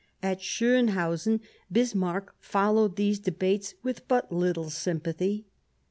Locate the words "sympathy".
4.71-5.45